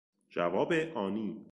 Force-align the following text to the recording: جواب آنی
جواب 0.29 0.73
آنی 0.95 1.37